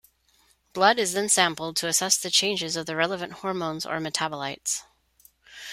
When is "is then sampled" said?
0.97-1.75